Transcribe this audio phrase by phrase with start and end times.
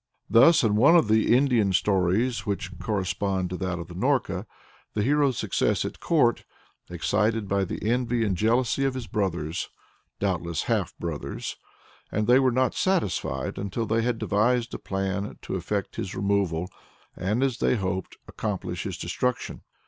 [0.31, 4.47] Thus, in one of the Indian stories which correspond to that of Norka,
[4.95, 6.43] the hero's success at court
[6.89, 9.69] "excited the envy and jealousy of his brothers
[10.19, 11.55] [doubtless half brothers],
[12.11, 16.67] and they were not satisfied until they had devised a plan to effect his removal,
[17.15, 19.61] and, as they hoped, accomplish his destruction."